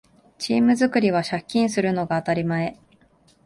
[0.39, 2.79] チーム作りは借金するのが当たり前